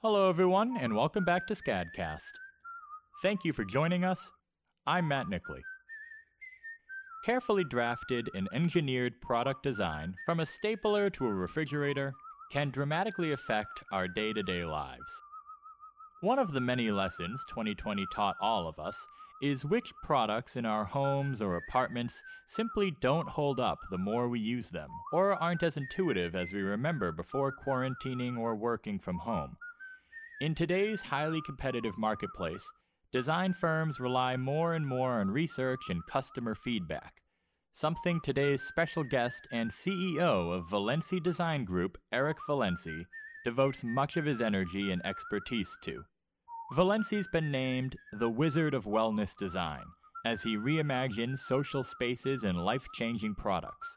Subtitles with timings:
[0.00, 2.30] Hello, everyone, and welcome back to SCADcast.
[3.20, 4.30] Thank you for joining us.
[4.86, 5.60] I'm Matt Nickley.
[7.24, 12.14] Carefully drafted and engineered product design, from a stapler to a refrigerator,
[12.52, 15.20] can dramatically affect our day to day lives.
[16.20, 19.04] One of the many lessons 2020 taught all of us
[19.42, 24.38] is which products in our homes or apartments simply don't hold up the more we
[24.38, 29.56] use them, or aren't as intuitive as we remember before quarantining or working from home.
[30.40, 32.64] In today's highly competitive marketplace,
[33.10, 37.14] design firms rely more and more on research and customer feedback,
[37.72, 43.04] something today's special guest and CEO of Villency Design Group, Eric Villency,
[43.44, 46.04] devotes much of his energy and expertise to.
[46.72, 49.82] Villency's been named the Wizard of Wellness Design
[50.24, 53.92] as he reimagines social spaces and life changing products.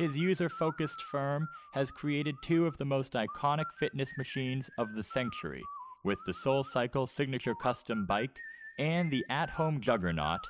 [0.00, 5.02] His user focused firm has created two of the most iconic fitness machines of the
[5.02, 5.62] century,
[6.04, 8.34] with the SoulCycle signature custom bike
[8.78, 10.40] and the at home juggernaut,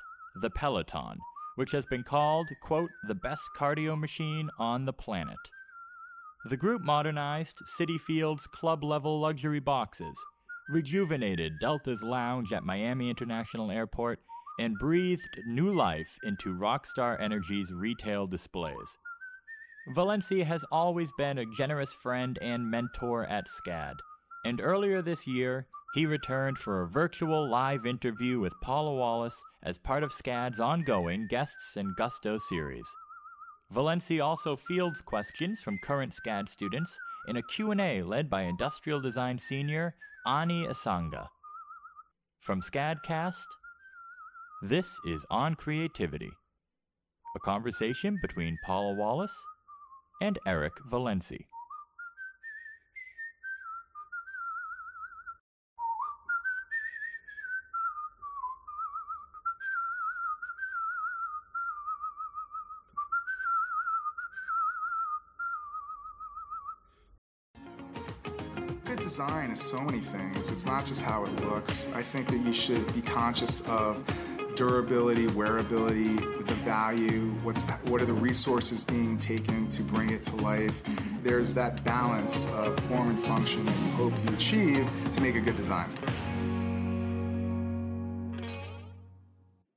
[0.41, 1.17] the Peloton,
[1.57, 5.35] which has been called, quote, the best cardio machine on the planet.
[6.45, 10.17] The group modernized Citi Field's club level luxury boxes,
[10.69, 14.21] rejuvenated Delta's lounge at Miami International Airport,
[14.57, 18.97] and breathed new life into Rockstar Energy's retail displays.
[19.87, 23.95] Villency has always been a generous friend and mentor at SCAD,
[24.45, 29.79] and earlier this year, he returned for a virtual live interview with Paula Wallace as
[29.79, 32.87] part of SCAD's ongoing Guests and Gusto series.
[33.71, 39.39] Villency also fields questions from current SCAD students in a Q&A led by industrial design
[39.39, 39.95] senior
[40.27, 41.27] Ani Asanga.
[42.39, 43.45] From SCADcast,
[44.61, 46.31] this is On Creativity,
[47.35, 49.35] a conversation between Paula Wallace
[50.21, 51.47] and Eric Villency.
[68.85, 70.49] Good design is so many things.
[70.49, 71.89] It's not just how it looks.
[71.95, 74.03] I think that you should be conscious of
[74.61, 80.35] durability, wearability, the value, what's what are the resources being taken to bring it to
[80.35, 80.83] life.
[81.23, 85.41] There's that balance of form and function that you hope you achieve to make a
[85.41, 85.89] good design.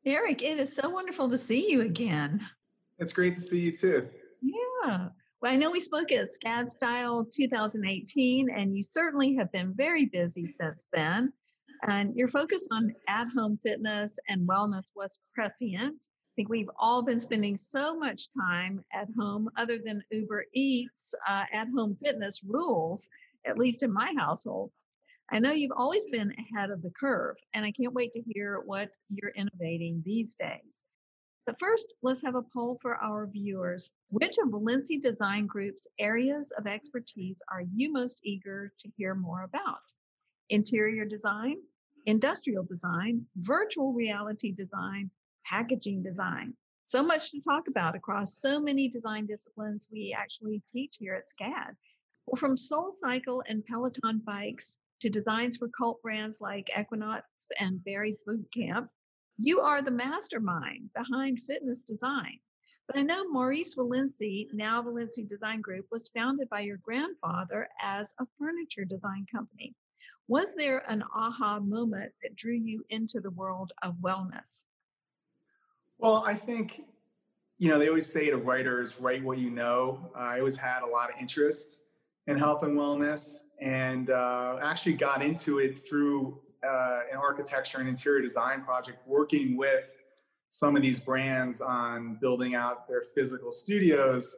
[0.05, 2.47] Eric, it is so wonderful to see you again.
[2.99, 4.06] It's great to see you too.
[4.43, 5.09] Yeah.
[5.41, 10.05] Well, I know we spoke at SCAD Style 2018, and you certainly have been very
[10.05, 11.33] busy since then.
[11.87, 15.97] And your focus on at home fitness and wellness was prescient.
[16.06, 21.15] I think we've all been spending so much time at home, other than Uber Eats,
[21.28, 23.09] uh, at home fitness rules,
[23.47, 24.73] at least in my household.
[25.31, 28.62] I know you've always been ahead of the curve, and I can't wait to hear
[28.65, 30.84] what you're innovating these days.
[31.47, 33.91] But first, let's have a poll for our viewers.
[34.09, 39.43] Which of Villency Design Group's areas of expertise are you most eager to hear more
[39.43, 39.83] about?
[40.50, 41.56] Interior design,
[42.06, 45.10] industrial design, virtual reality design,
[45.44, 46.54] packaging design.
[46.87, 51.25] So much to talk about across so many design disciplines we actually teach here at
[51.25, 51.75] SCAD.
[52.26, 57.26] Well, from SoulCycle and Peloton bikes to designs for cult brands like Equinox
[57.59, 58.91] and Barry's Boot Camp,
[59.38, 62.38] you are the mastermind behind fitness design.
[62.87, 68.12] But I know Maurice Villency, now Villency Design Group, was founded by your grandfather as
[68.20, 69.75] a furniture design company.
[70.29, 74.65] Was there an aha moment that drew you into the world of wellness?
[75.99, 76.83] Well, I think,
[77.59, 80.11] you know, they always say to writers, write what you know.
[80.17, 81.81] I always had a lot of interest
[82.27, 87.88] in health and wellness and uh, actually got into it through uh, an architecture and
[87.88, 89.93] interior design project working with
[90.49, 94.37] some of these brands on building out their physical studios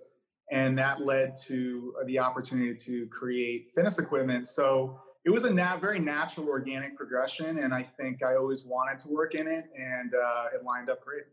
[0.51, 5.81] and that led to the opportunity to create fitness equipment so it was a nat-
[5.81, 10.15] very natural organic progression and i think i always wanted to work in it and
[10.15, 11.25] uh, it lined up great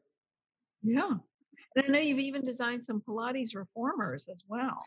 [0.81, 1.12] yeah
[1.75, 4.84] and i know you've even designed some pilates reformers as well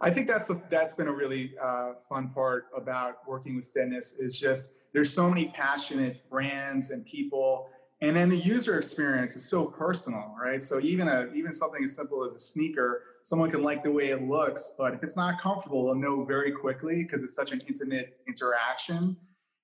[0.00, 4.14] I think that's the, that's been a really uh, fun part about working with fitness
[4.18, 7.68] is just there's so many passionate brands and people,
[8.00, 10.62] and then the user experience is so personal, right?
[10.62, 14.08] So even a even something as simple as a sneaker, someone can like the way
[14.08, 17.62] it looks, but if it's not comfortable, they'll know very quickly because it's such an
[17.68, 19.16] intimate interaction.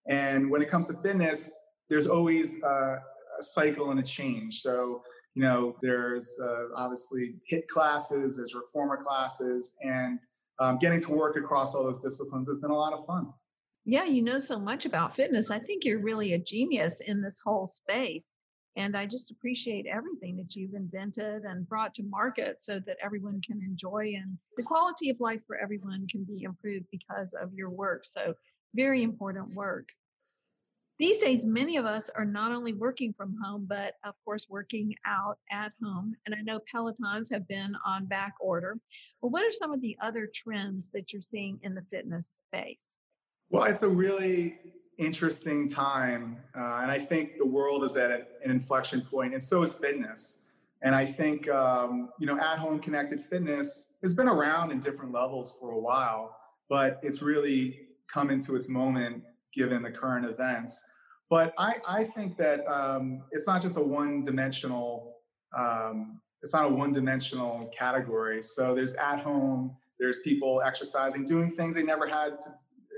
[0.07, 1.53] And when it comes to fitness,
[1.89, 2.99] there's always a,
[3.39, 4.61] a cycle and a change.
[4.61, 5.03] So
[5.35, 10.19] you know, there's uh, obviously HIIT classes, there's reformer classes, and
[10.61, 13.33] um, getting to work across all those disciplines has been a lot of fun.
[13.85, 15.51] Yeah, you know so much about fitness.
[15.51, 18.37] I think you're really a genius in this whole space.
[18.77, 23.41] And I just appreciate everything that you've invented and brought to market so that everyone
[23.41, 27.71] can enjoy and the quality of life for everyone can be improved because of your
[27.71, 28.05] work.
[28.05, 28.35] So,
[28.75, 29.89] very important work.
[30.99, 34.95] These days, many of us are not only working from home, but of course, working
[35.05, 36.15] out at home.
[36.25, 38.79] And I know Pelotons have been on back order.
[39.21, 42.97] Well, what are some of the other trends that you're seeing in the fitness space?
[43.51, 44.59] Well, it's a really
[44.99, 46.39] interesting time.
[46.57, 50.41] Uh, and I think the world is at an inflection point, and so is fitness.
[50.83, 55.13] And I think, um, you know, at home connected fitness has been around in different
[55.13, 56.37] levels for a while,
[56.69, 60.85] but it's really come into its moment given the current events.
[61.31, 65.15] But I, I think that um, it's not just a one dimensional,
[65.57, 68.43] um, it's not a one dimensional category.
[68.43, 72.51] So there's at home, there's people exercising, doing things they never had to,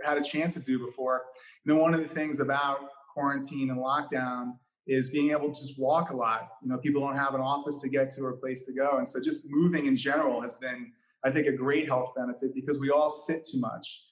[0.04, 1.22] had a chance to do before.
[1.64, 2.78] You know, one of the things about
[3.12, 4.52] quarantine and lockdown
[4.87, 6.48] is being able to just walk a lot.
[6.62, 8.98] You know, people don't have an office to get to or a place to go.
[8.98, 10.93] And so just moving in general has been,
[11.25, 14.02] I think, a great health benefit because we all sit too much.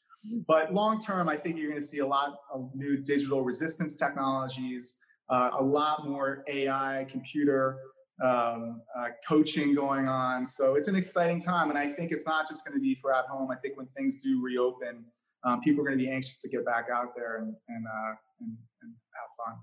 [0.48, 3.94] But long term, I think you're going to see a lot of new digital resistance
[3.94, 4.96] technologies,
[5.28, 7.78] uh, a lot more AI, computer
[8.22, 10.46] um, uh, coaching going on.
[10.46, 11.70] So it's an exciting time.
[11.70, 13.50] And I think it's not just going to be for at home.
[13.50, 15.04] I think when things do reopen,
[15.44, 18.14] um, people are going to be anxious to get back out there and, and, uh,
[18.40, 19.56] and, and have fun.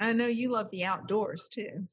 [0.00, 1.86] I know you love the outdoors too.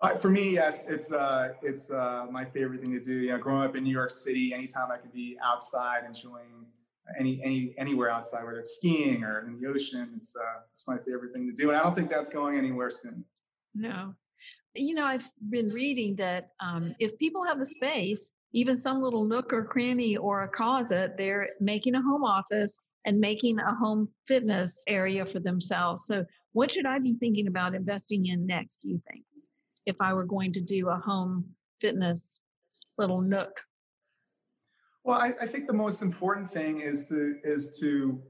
[0.00, 3.14] Uh, for me, yeah, it's it's uh, it's uh, my favorite thing to do.
[3.14, 6.66] You know, growing up in New York City, anytime I could be outside enjoying
[7.18, 10.10] any any anywhere outside, whether it's skiing or in the ocean.
[10.16, 12.90] It's uh, it's my favorite thing to do, and I don't think that's going anywhere
[12.90, 13.24] soon.
[13.74, 14.14] No,
[14.74, 19.24] you know, I've been reading that um, if people have the space, even some little
[19.24, 24.08] nook or cranny or a closet, they're making a home office and making a home
[24.26, 26.06] fitness area for themselves.
[26.06, 28.78] So, what should I be thinking about investing in next?
[28.82, 29.24] Do you think,
[29.86, 31.44] if I were going to do a home
[31.80, 32.40] fitness
[32.96, 33.60] little nook?
[35.04, 38.20] Well, I, I, think the most important thing is to is to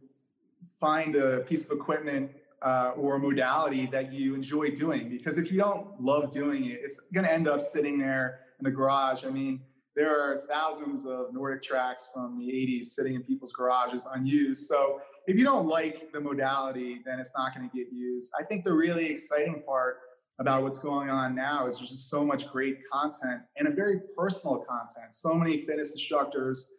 [0.78, 2.30] find a piece of equipment
[2.62, 5.08] uh, or a modality that you enjoy doing.
[5.08, 8.64] Because if you don't love doing it, it's going to end up sitting there in
[8.64, 9.24] the garage.
[9.24, 9.60] I mean,
[9.98, 14.68] there are thousands of NordicTracks from the 80s sitting in people's garages unused.
[14.68, 18.32] So if you don't like the modality, then it's not going to get used.
[18.38, 19.96] I think the really exciting part
[20.38, 23.98] about what's going on now is there's just so much great content and a very
[24.16, 25.16] personal content.
[25.16, 26.70] So many fitness instructors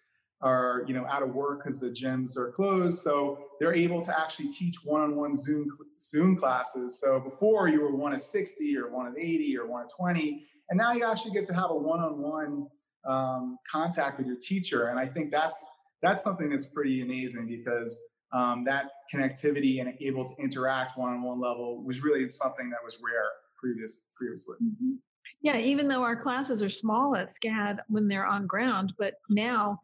[0.42, 4.18] are you know out of work because the gyms are closed so they're able to
[4.18, 5.68] actually teach one-on-one zoom
[6.00, 9.84] zoom classes so before you were one of 60 or one of 80 or one
[9.84, 12.68] of 20 and now you actually get to have a one-on-one
[13.08, 15.66] um, contact with your teacher and i think that's
[16.02, 18.02] that's something that's pretty amazing because
[18.32, 23.26] um, that connectivity and able to interact one-on-one level was really something that was rare
[23.58, 24.56] previous previously.
[24.64, 24.94] Mm-hmm.
[25.42, 29.82] Yeah, even though our classes are small at SCAD when they're on ground, but now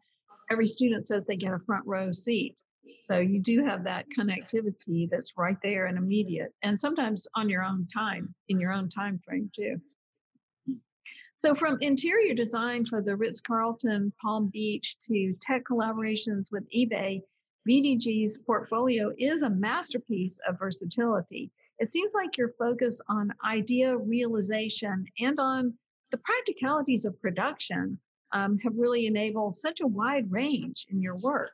[0.50, 2.56] every student says they get a front row seat.
[3.00, 7.62] So you do have that connectivity that's right there and immediate, and sometimes on your
[7.62, 9.80] own time, in your own time frame too.
[11.38, 17.20] So from interior design for the Ritz Carlton Palm Beach to tech collaborations with eBay,
[17.68, 25.04] BDG's portfolio is a masterpiece of versatility it seems like your focus on idea realization
[25.20, 25.74] and on
[26.10, 27.98] the practicalities of production
[28.32, 31.52] um, have really enabled such a wide range in your work.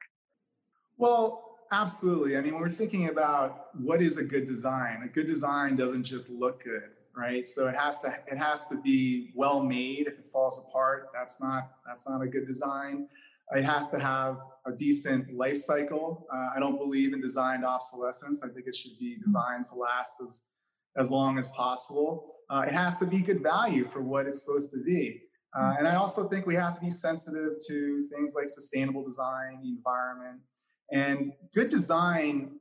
[0.96, 2.36] Well, absolutely.
[2.36, 6.04] I mean, when we're thinking about what is a good design, a good design doesn't
[6.04, 7.46] just look good, right?
[7.46, 10.06] So it has to it has to be well made.
[10.06, 13.08] If it falls apart, that's not that's not a good design.
[13.54, 16.26] It has to have a decent life cycle.
[16.32, 18.42] Uh, I don't believe in designed obsolescence.
[18.42, 20.44] I think it should be designed to last as,
[20.96, 22.36] as long as possible.
[22.48, 25.20] Uh, it has to be good value for what it's supposed to be.
[25.54, 29.60] Uh, and I also think we have to be sensitive to things like sustainable design,
[29.62, 30.40] the environment.
[30.90, 32.60] And good design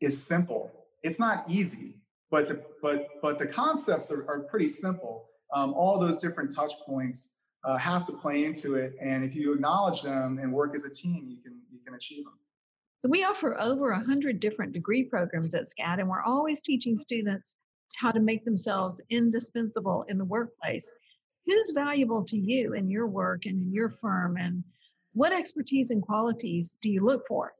[0.00, 0.70] is simple.
[1.02, 1.96] It's not easy,
[2.30, 5.28] but the, but, but the concepts are, are pretty simple.
[5.52, 7.32] Um, all those different touch points
[7.64, 8.94] uh, have to play into it.
[9.00, 12.24] And if you acknowledge them and work as a team, you can you can achieve
[12.24, 12.34] them.
[13.02, 16.96] So we offer over a hundred different degree programs at SCAD, and we're always teaching
[16.96, 17.56] students
[17.96, 20.92] how to make themselves indispensable in the workplace.
[21.46, 24.64] Who's valuable to you in your work and in your firm, and
[25.12, 27.54] what expertise and qualities do you look for?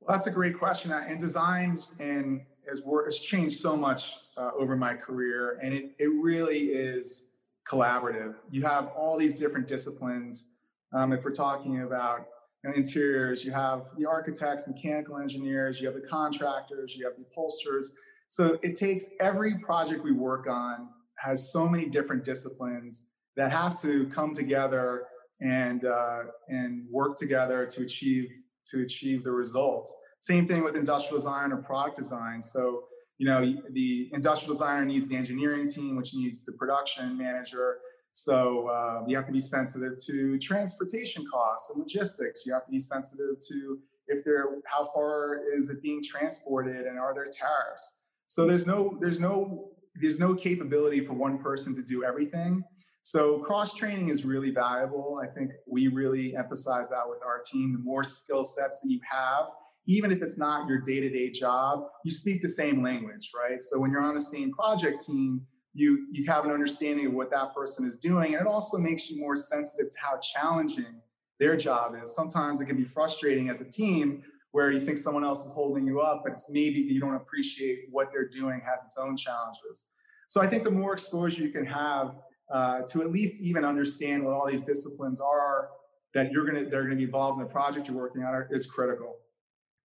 [0.00, 0.92] Well, that's a great question.
[0.92, 5.92] And design and has work has changed so much uh, over my career, and it
[5.98, 7.28] it really is
[7.68, 8.34] collaborative.
[8.50, 10.50] You have all these different disciplines.
[10.92, 12.26] Um, if we're talking about
[12.62, 17.16] you know, interiors, you have the architects, mechanical engineers, you have the contractors, you have
[17.16, 17.92] the upholsterers.
[18.28, 23.80] So it takes every project we work on has so many different disciplines that have
[23.82, 25.04] to come together
[25.40, 28.30] and uh, and work together to achieve
[28.66, 29.94] to achieve the results.
[30.26, 32.42] Same thing with industrial design or product design.
[32.42, 32.82] So
[33.18, 33.40] you know
[33.70, 37.76] the industrial designer needs the engineering team, which needs the production manager.
[38.12, 42.44] So uh, you have to be sensitive to transportation costs and logistics.
[42.44, 43.78] You have to be sensitive to
[44.08, 47.86] if they're how far is it being transported and are there tariffs.
[48.26, 52.64] So there's no there's no there's no capability for one person to do everything.
[53.02, 55.20] So cross training is really valuable.
[55.22, 57.72] I think we really emphasize that with our team.
[57.74, 59.44] The more skill sets that you have,
[59.86, 63.62] even if it's not your day to day job, you speak the same language, right?
[63.62, 67.30] So when you're on the same project team, you you have an understanding of what
[67.30, 71.00] that person is doing, and it also makes you more sensitive to how challenging
[71.38, 72.14] their job is.
[72.14, 75.86] Sometimes it can be frustrating as a team where you think someone else is holding
[75.86, 79.88] you up, but it's maybe you don't appreciate what they're doing has its own challenges.
[80.28, 82.14] So I think the more exposure you can have
[82.50, 85.68] uh, to at least even understand what all these disciplines are
[86.14, 89.18] that you're gonna they're gonna be involved in the project you're working on is critical.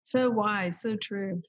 [0.04, 1.42] So wise, so true.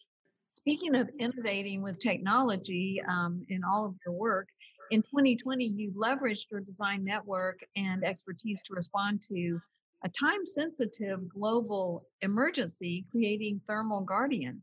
[0.52, 4.48] Speaking of innovating with technology um, in all of your work,
[4.92, 9.60] in 2020 you leveraged your design network and expertise to respond to
[10.06, 14.62] a time sensitive global emergency, creating Thermal Guardian.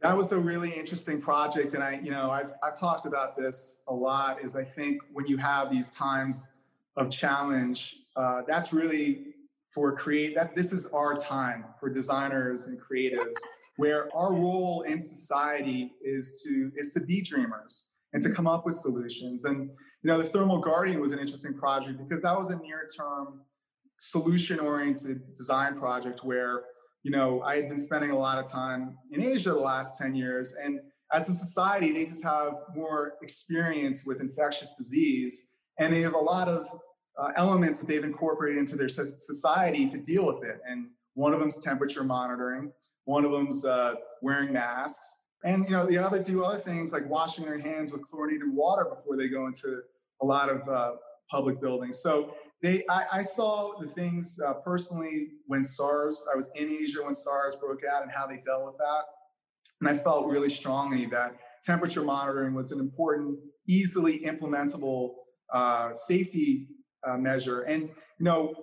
[0.00, 1.74] That was a really interesting project.
[1.74, 5.26] And I, you know, I've, I've talked about this a lot is I think when
[5.26, 6.50] you have these times
[6.96, 9.34] of challenge, uh, that's really
[9.74, 13.36] for create that this is our time for designers and creatives
[13.76, 18.66] where our role in society is to is to be dreamers and to come up
[18.66, 19.44] with solutions.
[19.44, 19.70] And
[20.02, 23.40] you know the thermal guardian was an interesting project because that was a near term
[23.98, 26.62] solution oriented design project where
[27.02, 30.14] you know i had been spending a lot of time in asia the last 10
[30.14, 30.54] years.
[30.62, 30.80] And
[31.12, 35.48] as a society they just have more experience with infectious disease
[35.78, 36.68] and they have a lot of
[37.18, 40.60] uh, elements that they've incorporated into their society to deal with it.
[40.68, 42.72] And one of them's temperature monitoring
[43.08, 45.16] one of them's uh, wearing masks.
[45.42, 48.84] And you know the other do other things like washing their hands with chlorinated water
[48.84, 49.80] before they go into
[50.20, 50.92] a lot of uh,
[51.30, 52.02] public buildings.
[52.02, 56.26] So they I, I saw the things uh, personally when SARS.
[56.30, 59.04] I was in Asia when SARS broke out and how they dealt with that,
[59.80, 61.34] and I felt really strongly that
[61.64, 65.14] temperature monitoring was an important, easily implementable
[65.54, 66.66] uh, safety
[67.06, 67.62] uh, measure.
[67.62, 68.54] And you know,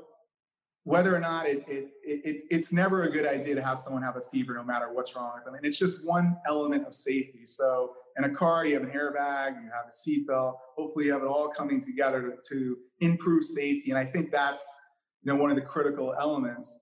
[0.83, 4.17] whether or not it, it, it, it's never a good idea to have someone have
[4.17, 5.55] a fever no matter what's wrong with them.
[5.55, 7.45] And it's just one element of safety.
[7.45, 10.57] So in a car, you have an airbag, you have a seatbelt.
[10.77, 13.91] Hopefully, you have it all coming together to, to improve safety.
[13.91, 14.75] And I think that's
[15.23, 16.79] you know one of the critical elements.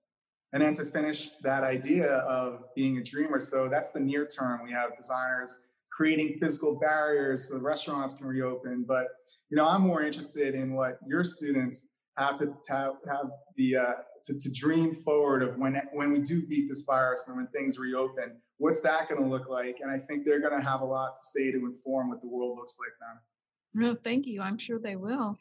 [0.52, 4.60] And then to finish that idea of being a dreamer, so that's the near term.
[4.62, 5.62] We have designers
[5.94, 8.84] creating physical barriers so the restaurants can reopen.
[8.86, 9.06] But
[9.50, 13.92] you know, I'm more interested in what your students have to have, have the uh,
[14.24, 17.78] to, to dream forward of when when we do beat this virus and when things
[17.78, 19.76] reopen, what's that going to look like?
[19.80, 22.28] And I think they're going to have a lot to say to inform what the
[22.28, 23.86] world looks like then.
[23.86, 24.40] No, thank you.
[24.40, 25.38] I'm sure they will.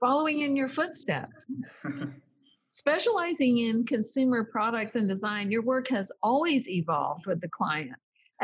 [0.00, 1.46] Following in your footsteps.
[2.70, 7.94] Specializing in consumer products and design, your work has always evolved with the client.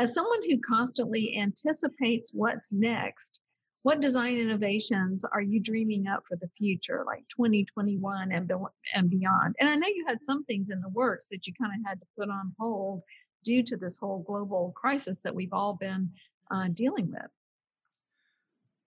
[0.01, 3.39] As someone who constantly anticipates what's next,
[3.83, 8.51] what design innovations are you dreaming up for the future, like 2021 and,
[8.95, 9.55] and beyond?
[9.59, 11.99] And I know you had some things in the works that you kind of had
[11.99, 13.03] to put on hold
[13.43, 16.09] due to this whole global crisis that we've all been
[16.49, 17.29] uh, dealing with.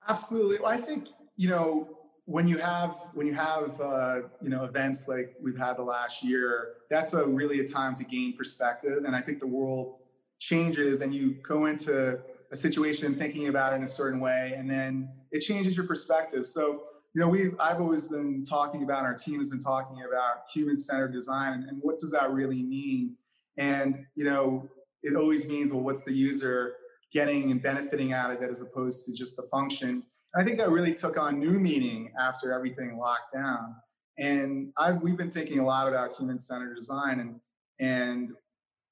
[0.09, 0.59] Absolutely.
[0.59, 1.07] Well, I think
[1.37, 5.77] you know when you have when you have uh, you know events like we've had
[5.77, 9.47] the last year, that's a really a time to gain perspective, and I think the
[9.47, 9.99] world
[10.49, 12.19] changes, and you go into
[12.55, 16.47] a situation thinking about it in a certain way and then it changes your perspective.
[16.47, 20.35] So you know we've i've always been talking about our team has been talking about
[20.53, 23.17] human centered design and, what does that really mean?
[23.57, 24.69] And you know
[25.03, 26.75] it always means well what's the user
[27.13, 29.91] getting and benefiting out of it as opposed to just the function?
[30.33, 33.77] And i think that really took on new meaning after everything locked down.
[34.19, 37.41] And I've, we've been thinking a lot about human centered design and
[37.81, 38.33] and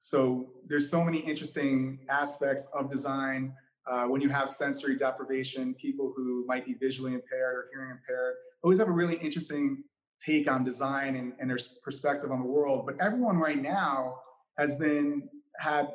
[0.03, 3.53] so there's so many interesting aspects of design.
[3.87, 8.33] Uh, when you have sensory deprivation, people who might be visually impaired or hearing impaired
[8.65, 9.81] always have a really interesting
[10.19, 12.85] take on design and, and their perspective on the world.
[12.85, 14.15] But everyone right now
[14.57, 15.87] has been had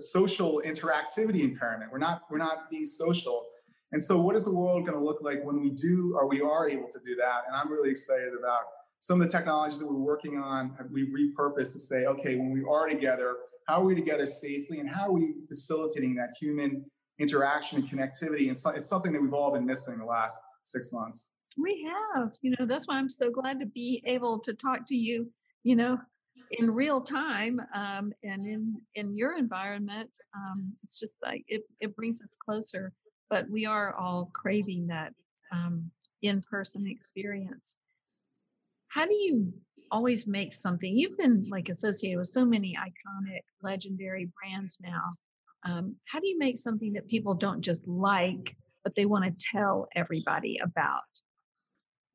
[0.00, 1.92] social interactivity impairment.
[1.92, 3.44] We're not we're not being social.
[3.92, 6.40] And so what is the world going to look like when we do or we
[6.40, 7.42] are able to do that?
[7.46, 8.62] And I'm really excited about
[9.06, 12.64] some of the technologies that we're working on, we've repurposed to say, okay, when we
[12.68, 13.36] are together,
[13.68, 16.84] how are we together safely and how are we facilitating that human
[17.20, 18.48] interaction and connectivity?
[18.48, 21.28] And so, it's something that we've all been missing the last six months.
[21.56, 24.96] We have, you know, that's why I'm so glad to be able to talk to
[24.96, 25.30] you,
[25.62, 25.98] you know,
[26.58, 30.10] in real time um, and in in your environment.
[30.34, 32.92] Um, it's just like it, it brings us closer,
[33.30, 35.12] but we are all craving that
[35.52, 37.76] um, in-person experience.
[38.96, 39.52] How do you
[39.90, 40.96] always make something?
[40.96, 45.02] You've been like associated with so many iconic, legendary brands now.
[45.66, 49.46] Um, how do you make something that people don't just like, but they want to
[49.52, 51.02] tell everybody about?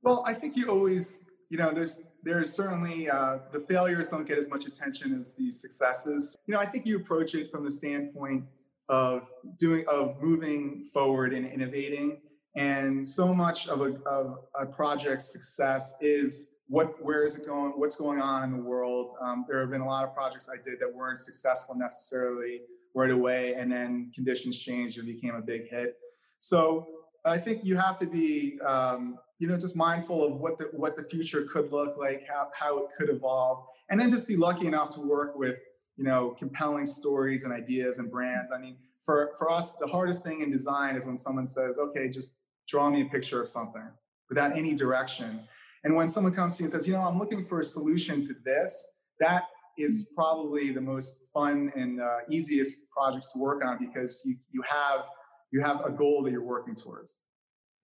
[0.02, 1.20] Well, I think you always,
[1.52, 5.52] you know, there's there's certainly uh, the failures don't get as much attention as the
[5.52, 6.36] successes.
[6.48, 8.46] You know, I think you approach it from the standpoint
[8.90, 12.22] of doing of moving forward and innovating,
[12.56, 17.74] and so much of a of a project's success is what where is it going,
[17.76, 19.14] what's going on in the world.
[19.22, 22.62] Um, there have been a lot of projects I did that weren't successful necessarily
[22.96, 25.98] right away, and then conditions changed and became a big hit.
[26.40, 26.88] So
[27.26, 30.96] I think you have to be, um, you know, just mindful of what the what
[30.96, 34.66] the future could look like, how how it could evolve, and then just be lucky
[34.66, 35.58] enough to work with,
[35.98, 38.50] you know, compelling stories and ideas and brands.
[38.54, 42.08] I mean, for for us, the hardest thing in design is when someone says, "Okay,
[42.08, 43.90] just draw me a picture of something,"
[44.30, 45.42] without any direction.
[45.84, 48.22] And when someone comes to you and says, "You know, I'm looking for a solution
[48.22, 49.44] to this," that
[49.78, 54.62] is probably the most fun and uh, easiest projects to work on because you you
[54.68, 55.06] have
[55.52, 57.20] you have a goal that you're working towards.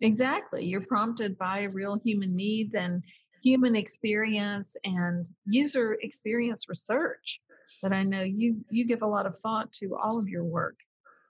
[0.02, 0.64] Exactly.
[0.66, 3.02] You're prompted by real human needs and
[3.44, 7.40] human experience and user experience research
[7.82, 10.76] that I know you you give a lot of thought to all of your work.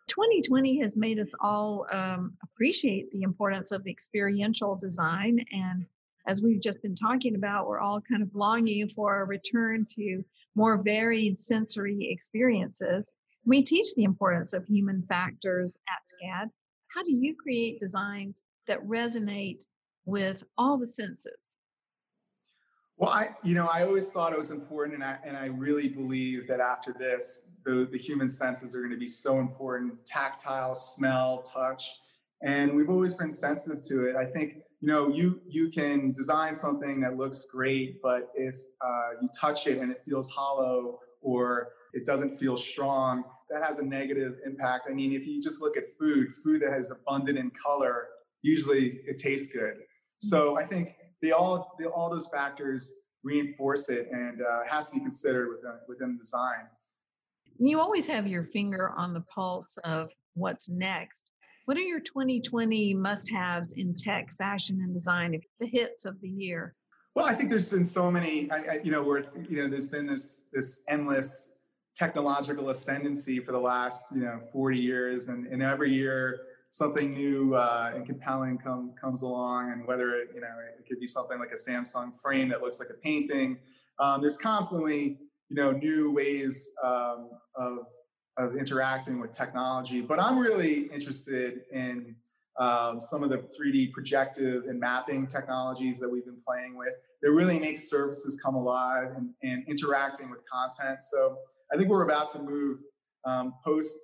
[0.08, 5.44] 2020 has made us all um, appreciate the importance of experiential design.
[5.52, 5.86] And
[6.28, 10.24] as we've just been talking about, we're all kind of longing for a return to
[10.56, 13.14] more varied sensory experiences.
[13.46, 16.50] We teach the importance of human factors at SCAD.
[16.94, 19.60] How do you create designs that resonate
[20.06, 21.34] with all the senses?
[22.98, 25.88] Well, I, you know, I always thought it was important, and I, and I really
[25.88, 30.76] believe that after this, the, the human senses are going to be so important tactile,
[30.76, 31.84] smell, touch.
[32.42, 34.16] And we've always been sensitive to it.
[34.16, 39.10] I think, you know, you, you can design something that looks great, but if uh,
[39.22, 43.86] you touch it and it feels hollow or it doesn't feel strong, that has a
[43.86, 44.88] negative impact.
[44.90, 48.08] I mean, if you just look at food, food that has abundant in color,
[48.44, 49.78] usually it tastes good.
[50.20, 54.96] So I think they all they, all those factors reinforce it, and uh, has to
[54.96, 56.68] be considered within within design.
[57.60, 61.26] You always have your finger on the pulse of what's next.
[61.68, 65.38] What are your 2020 must-haves in tech, fashion, and design?
[65.60, 66.74] The hits of the year.
[67.14, 68.50] Well, I think there's been so many.
[68.50, 71.50] I, I, you know, where you know, there's been this this endless
[71.94, 77.54] technological ascendancy for the last you know 40 years and, and every year something new
[77.56, 80.48] uh, and compelling come, comes along and whether it you know
[80.80, 83.58] it could be something like a samsung frame that looks like a painting
[84.00, 85.18] um, there's constantly
[85.50, 87.80] you know new ways um, of,
[88.38, 92.16] of interacting with technology but i'm really interested in
[92.58, 96.94] um, some of the 3d projective and mapping technologies that we've been playing with.
[97.22, 101.02] That really make services come alive and, and interacting with content.
[101.02, 101.38] So
[101.72, 102.80] I think we're about to move
[103.26, 103.96] um, post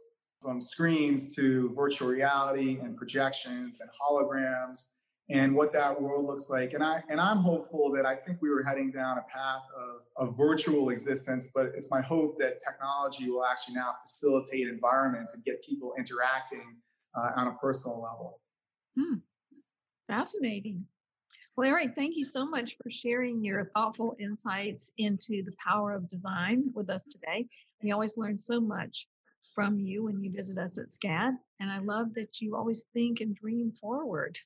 [0.41, 4.89] from screens to virtual reality and projections and holograms
[5.29, 6.73] and what that world looks like.
[6.73, 10.27] And I and I'm hopeful that I think we were heading down a path of,
[10.27, 15.43] of virtual existence, but it's my hope that technology will actually now facilitate environments and
[15.43, 16.77] get people interacting
[17.15, 18.41] uh, on a personal level.
[18.97, 19.17] Hmm.
[20.07, 20.85] Fascinating.
[21.55, 26.09] Well, Eric, thank you so much for sharing your thoughtful insights into the power of
[26.09, 27.47] design with us today.
[27.81, 29.07] We always learn so much
[29.53, 33.21] from you when you visit us at SCAD, and I love that you always think
[33.21, 34.39] and dream forward.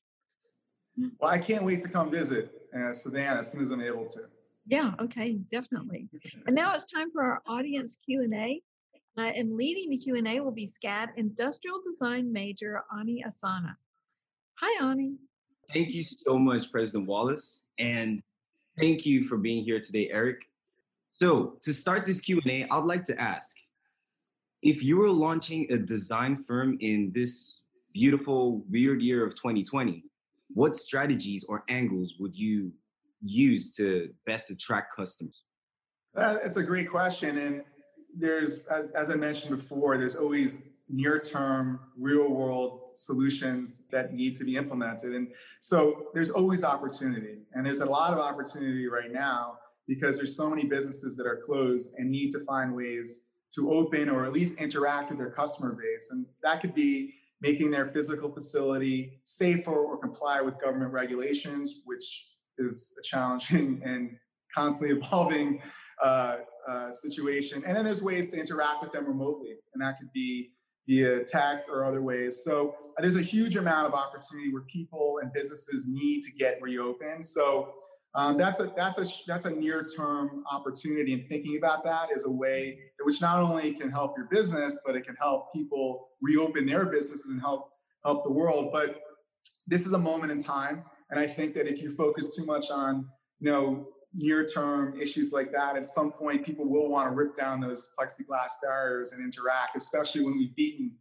[0.97, 4.23] Well, I can't wait to come visit uh, Savannah as soon as I'm able to.
[4.65, 6.09] Yeah, okay, definitely.
[6.45, 8.61] And now it's time for our audience Q&A.
[9.17, 13.75] Uh, and leading the Q&A will be SCAD Industrial Design Major Ani Asana.
[14.59, 15.15] Hi, Ani.
[15.73, 18.21] Thank you so much, President Wallace, and
[18.79, 20.37] thank you for being here today, Eric.
[21.09, 23.55] So, to start this Q&A, I'd like to ask,
[24.61, 27.61] if you were launching a design firm in this
[27.93, 30.03] beautiful, weird year of 2020,
[30.49, 32.71] what strategies or angles would you
[33.21, 35.43] use to best attract customers?
[36.15, 37.37] Uh, it's a great question.
[37.37, 37.63] And
[38.15, 44.35] there's, as, as I mentioned before, there's always near term, real world solutions that need
[44.37, 45.13] to be implemented.
[45.13, 45.27] And
[45.59, 47.39] so there's always opportunity.
[47.53, 49.57] And there's a lot of opportunity right now
[49.87, 53.21] because there's so many businesses that are closed and need to find ways
[53.53, 56.09] to open or at least interact with their customer base.
[56.11, 62.25] And that could be making their physical facility safer or comply with government regulations, which
[62.57, 64.17] is a challenging and
[64.53, 65.61] constantly evolving
[66.03, 66.37] uh,
[66.69, 67.63] uh, situation.
[67.65, 70.51] And then there's ways to interact with them remotely, and that could be
[70.87, 72.43] via tech or other ways.
[72.43, 76.59] So uh, there's a huge amount of opportunity where people and businesses need to get
[76.61, 77.25] reopened.
[77.25, 77.73] So
[78.15, 82.25] um, that's a that's a that's a near term opportunity, and thinking about that is
[82.25, 86.65] a way which not only can help your business, but it can help people reopen
[86.65, 87.69] their businesses and help
[88.03, 88.69] help the world.
[88.71, 89.01] But
[89.67, 92.71] this is a moment in time, and I think that if you focus too much
[92.71, 93.07] on
[93.39, 97.35] you know near term issues like that, at some point people will want to rip
[97.35, 100.91] down those plexiglass barriers and interact, especially when we've beaten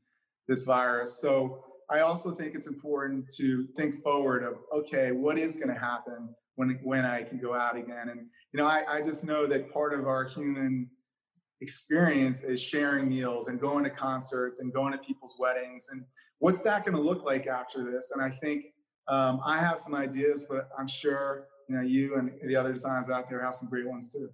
[0.48, 1.18] this virus.
[1.20, 5.80] So I also think it's important to think forward of okay, what is going to
[5.80, 8.08] happen when when I can go out again?
[8.10, 10.90] And you know, I, I just know that part of our human
[11.60, 15.86] experience is sharing meals and going to concerts and going to people's weddings.
[15.90, 16.04] And
[16.38, 18.12] what's that going to look like after this?
[18.14, 18.66] And i think
[19.08, 23.08] um, i have some ideas but i'm sure you know you and the other designers
[23.08, 24.28] out there have some great ones too.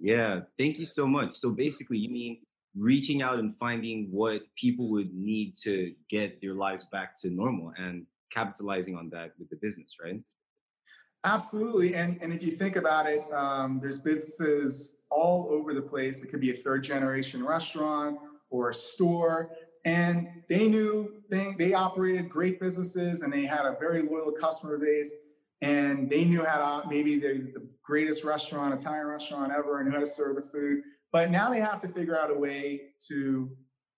[0.00, 1.36] Yeah thank you so much.
[1.36, 2.38] So basically you mean
[2.76, 7.72] reaching out and finding what people would need to get their lives back to normal
[7.78, 10.16] and capitalizing on that with the business right
[11.26, 16.22] absolutely and and if you think about it um, there's businesses all over the place.
[16.22, 18.18] It could be a third generation restaurant
[18.50, 19.50] or a store
[19.84, 24.78] and they knew they, they operated great businesses and they had a very loyal customer
[24.78, 25.14] base
[25.62, 30.00] and they knew how to maybe they're the greatest restaurant italian restaurant ever and how
[30.00, 30.82] to serve the food.
[31.12, 33.50] But now they have to figure out a way to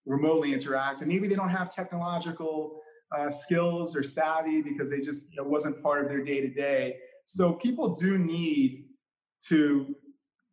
[0.07, 2.81] remotely interact and maybe they don't have technological
[3.17, 6.97] uh, skills or savvy because they just it wasn't part of their day to day
[7.29, 8.87] so people do need
[9.49, 9.95] to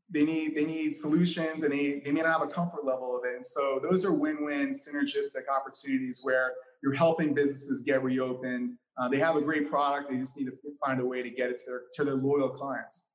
[0.10, 3.24] they need they need solutions and they, they may not have a comfort level of
[3.24, 3.34] it.
[3.34, 6.52] And so those are win-win synergistic opportunities where
[6.84, 8.74] you're helping businesses get reopened.
[8.98, 10.12] Uh, they have a great product.
[10.12, 10.54] They just need to
[10.86, 13.08] find a way to get it to their to their loyal clients.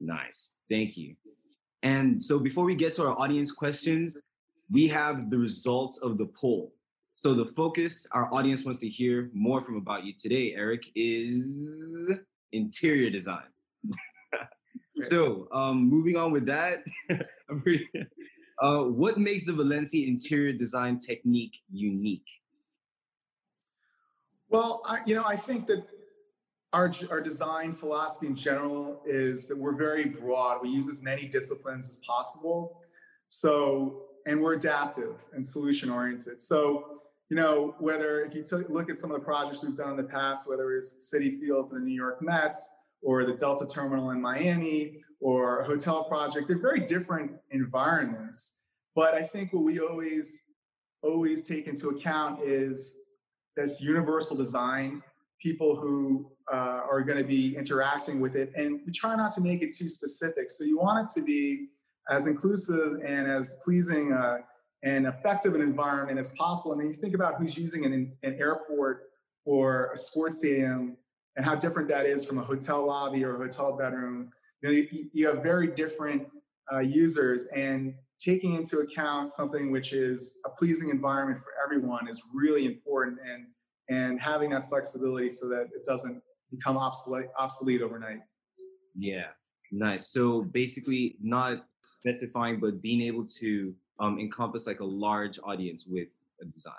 [0.00, 0.54] Nice.
[0.70, 1.14] Thank you.
[1.82, 4.16] And so before we get to our audience questions,
[4.70, 6.72] we have the results of the poll.
[7.18, 12.12] So the focus our audience wants to hear more from about you today, Eric, is
[12.52, 13.48] interior design.
[15.08, 16.78] So, um, moving on with that,
[18.58, 22.26] uh, what makes the Villency interior design technique unique?
[24.48, 25.86] Well, I, you know, I think that
[26.72, 30.62] our, our design philosophy in general is that we're very broad.
[30.64, 32.80] We use as many disciplines as possible.
[33.28, 36.40] So, and we're adaptive and solution oriented.
[36.40, 36.98] So,
[37.30, 39.96] you know, whether if you t- look at some of the projects we've done in
[39.96, 44.10] the past, whether it's Citi Field for the New York Mets, or the Delta Terminal
[44.10, 46.48] in Miami or a hotel project.
[46.48, 48.56] They're very different environments.
[48.94, 50.42] But I think what we always
[51.02, 52.96] always take into account is
[53.56, 55.00] this universal design,
[55.40, 59.40] people who uh, are going to be interacting with it, and we try not to
[59.40, 60.50] make it too specific.
[60.50, 61.68] So you want it to be
[62.10, 64.38] as inclusive and as pleasing uh,
[64.82, 66.72] and effective an environment as possible.
[66.72, 69.04] I mean, you think about who's using an, an airport
[69.44, 70.96] or a sports stadium
[71.36, 74.30] and how different that is from a hotel lobby or a hotel bedroom.
[74.62, 76.26] You, know, you, you have very different
[76.72, 82.22] uh, users, and taking into account something which is a pleasing environment for everyone is
[82.34, 83.46] really important, and
[83.88, 88.20] and having that flexibility so that it doesn't become obsolete obsolete overnight.
[88.96, 89.28] Yeah,
[89.72, 90.08] nice.
[90.08, 96.08] So basically, not specifying, but being able to um, encompass like a large audience with
[96.40, 96.74] a design.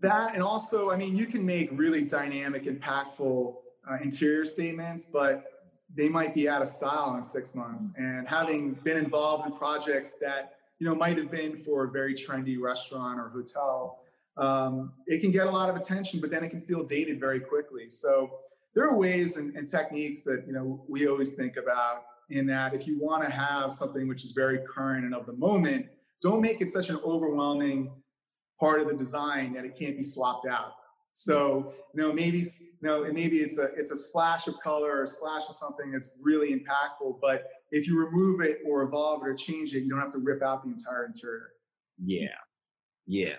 [0.00, 3.56] That and also i mean you can make really dynamic impactful
[3.90, 5.58] uh, interior statements but
[5.94, 7.92] they might be out of style in six months.
[7.96, 12.14] And having been involved in projects that you know might have been for a very
[12.14, 14.00] trendy restaurant or hotel
[14.36, 17.40] um, it can get a lot of attention but then it can feel dated very
[17.40, 17.90] quickly.
[17.90, 18.30] So
[18.74, 22.74] there are ways and, and techniques that you know we always think about in that
[22.74, 25.86] if you want to have something which is very current and of the moment
[26.22, 27.92] don't make it such an overwhelming
[28.58, 30.72] part of the design that it can't be swapped out.
[31.14, 35.02] So, you know, maybe, you know, maybe it's a it's a splash of color or
[35.02, 37.18] a splash of something that's really impactful.
[37.20, 40.18] But if you remove it or evolve it or change it, you don't have to
[40.18, 41.50] rip out the entire interior.
[42.04, 42.28] Yeah,
[43.06, 43.34] yeah,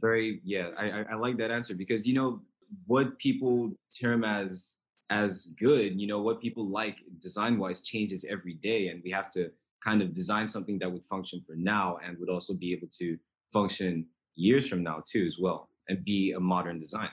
[0.00, 0.70] very yeah.
[0.78, 2.42] I I like that answer because you know
[2.86, 4.76] what people term as
[5.08, 9.30] as good, you know, what people like design wise changes every day, and we have
[9.30, 9.50] to
[9.86, 13.16] kind of design something that would function for now and would also be able to
[13.52, 17.08] function years from now too as well and be a modern design.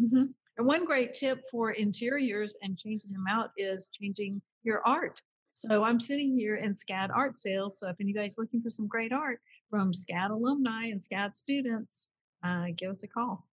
[0.00, 0.24] Mm-hmm.
[0.56, 5.20] And one great tip for interiors and changing them out is changing your art.
[5.52, 7.78] So I'm sitting here in SCAD art sales.
[7.78, 9.38] So if anybody's looking for some great art
[9.70, 12.08] from SCAD alumni and SCAD students,
[12.42, 13.46] uh, give us a call.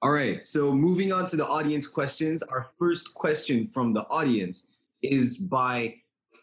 [0.00, 0.44] All right.
[0.44, 2.42] So moving on to the audience questions.
[2.42, 4.68] Our first question from the audience
[5.02, 5.94] is by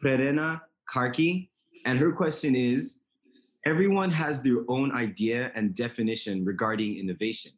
[0.04, 0.62] Perena
[0.94, 1.51] Karki.
[1.86, 3.02] And her question is
[3.66, 7.52] Everyone has their own idea and definition regarding innovation.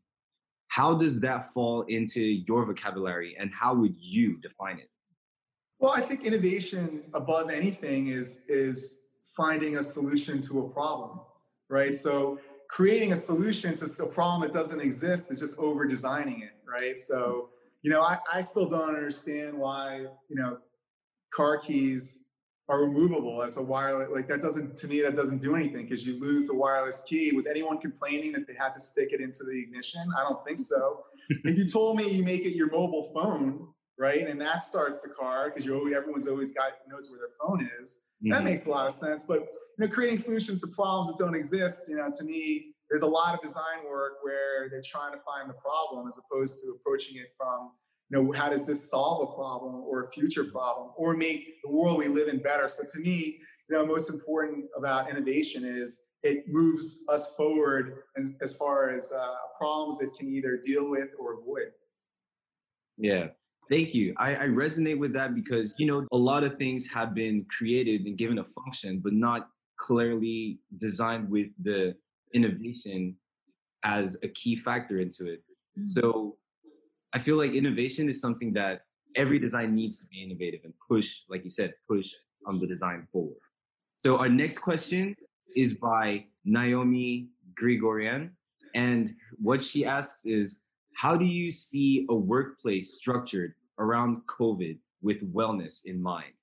[0.68, 4.90] How does that fall into your vocabulary and how would you define it?
[5.80, 8.98] Well, I think innovation above anything is is
[9.38, 11.22] finding a solution to a problem,
[11.70, 11.96] right?
[11.96, 16.54] So creating a solution to a problem that doesn't exist is just over designing it,
[16.68, 17.00] right?
[17.00, 17.50] So,
[17.82, 20.58] you know, I, I still don't understand why, you know,
[21.34, 22.24] car keys
[22.70, 23.44] are removable.
[23.44, 26.48] As a wireless like that doesn't to me that doesn't do anything because you lose
[26.48, 27.32] the wireless key.
[27.34, 30.02] Was anyone complaining that they had to stick it into the ignition?
[30.18, 31.06] I don't think so.
[31.46, 35.08] If you told me you make it your mobile phone right and that starts the
[35.08, 38.34] car because you always, everyone's always got knows where their phone is mm-hmm.
[38.34, 39.24] that makes a lot of sense.
[39.24, 43.02] But you know creating solutions to problems that don't exist you know to me there's
[43.02, 46.72] a lot of design work where they're trying to find the problem as opposed to
[46.72, 47.72] approaching it from
[48.14, 51.98] know, how does this solve a problem or a future problem or make the world
[51.98, 52.70] we live in better?
[52.70, 58.36] So to me, you know, most important about innovation is it moves us forward as,
[58.42, 61.72] as far as uh, problems that can either deal with or avoid.
[62.98, 63.28] Yeah.
[63.70, 64.14] Thank you.
[64.18, 68.06] I, I resonate with that because, you know, a lot of things have been created
[68.06, 69.50] and given a function, but not
[69.80, 71.96] clearly designed with the
[72.34, 73.16] innovation
[73.84, 75.44] as a key factor into it.
[75.78, 75.88] Mm-hmm.
[75.88, 76.38] So
[77.14, 78.82] I feel like innovation is something that
[79.16, 82.12] every design needs to be innovative and push, like you said, push
[82.48, 83.38] on the design forward.
[84.00, 85.16] So our next question
[85.56, 88.32] is by Naomi Grigorian.
[88.74, 90.62] And what she asks is,
[90.96, 96.34] how do you see a workplace structured around COVID with wellness in mind?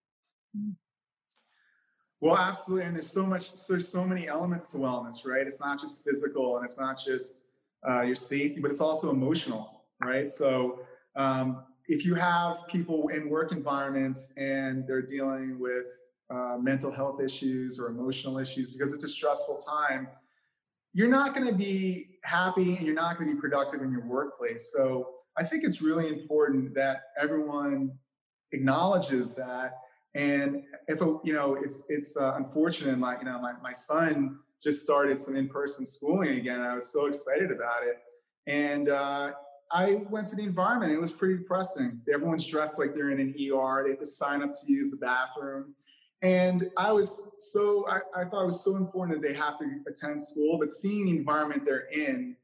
[2.21, 2.87] Well, absolutely.
[2.87, 5.47] And there's so much, there's so many elements to wellness, right?
[5.47, 7.43] It's not just physical and it's not just
[7.89, 10.29] uh, your safety, but it's also emotional right?
[10.29, 10.81] So
[11.17, 15.87] um, if you have people in work environments and they're dealing with
[16.31, 20.09] uh, mental health issues or emotional issues because it's a stressful time,
[20.93, 24.05] you're not going to be happy and you're not going to be productive in your
[24.05, 24.73] workplace.
[24.73, 27.93] So I think it's really important that everyone
[28.53, 29.79] acknowledges that.
[30.15, 32.99] And if you know, it's it's uh, unfortunate.
[32.99, 36.61] My you know, my my son just started some in-person schooling again.
[36.61, 37.99] I was so excited about it,
[38.49, 39.31] and uh,
[39.73, 40.93] I went to the environment.
[40.93, 42.01] It was pretty depressing.
[42.13, 43.83] Everyone's dressed like they're in an ER.
[43.85, 45.75] They have to sign up to use the bathroom.
[46.23, 49.65] And I was so, I, I thought it was so important that they have to
[49.89, 52.37] attend school, but seeing the environment they're in,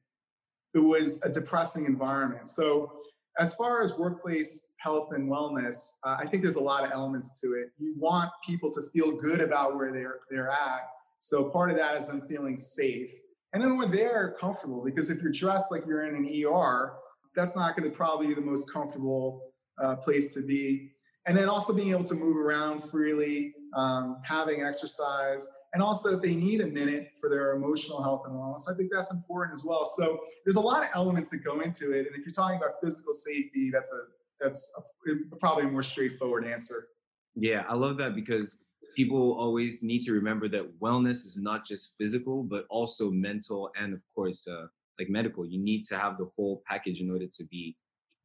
[0.72, 2.48] it was a depressing environment.
[2.48, 2.98] So,
[3.38, 7.38] as far as workplace health and wellness, uh, I think there's a lot of elements
[7.42, 7.68] to it.
[7.78, 10.88] You want people to feel good about where they're, they're at.
[11.18, 13.12] So, part of that is them feeling safe.
[13.52, 16.94] And then when they're comfortable, because if you're dressed like you're in an ER,
[17.36, 20.92] that's not going to probably be the most comfortable uh, place to be.
[21.28, 26.22] And then also being able to move around freely, um, having exercise, and also if
[26.22, 29.64] they need a minute for their emotional health and wellness, I think that's important as
[29.64, 29.84] well.
[29.84, 32.06] So there's a lot of elements that go into it.
[32.06, 33.98] And if you're talking about physical safety, that's a
[34.40, 36.88] that's a, probably a more straightforward answer.
[37.34, 38.58] Yeah, I love that because
[38.94, 43.92] people always need to remember that wellness is not just physical, but also mental and,
[43.92, 44.66] of course, uh,
[44.98, 45.46] like medical.
[45.46, 47.76] You need to have the whole package in order to be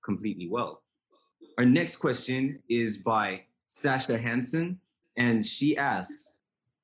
[0.03, 0.83] completely well.
[1.57, 4.79] Our next question is by Sasha Hansen,
[5.17, 6.31] and she asks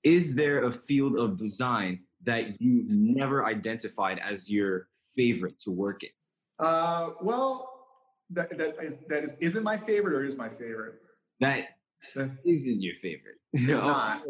[0.04, 6.04] Is there a field of design that you've never identified as your favorite to work
[6.04, 6.10] in?
[6.60, 7.74] Uh, well,
[8.32, 10.96] that, that is that is isn't my favorite or is my favorite?
[11.40, 11.70] That
[12.16, 13.38] isn't your favorite.
[13.54, 14.24] It's not.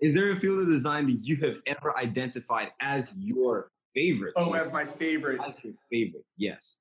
[0.00, 4.32] Is there a field of design that you have ever identified as your favorite.
[4.36, 5.40] Oh, as my favorite.
[5.46, 6.76] As your favorite, yes.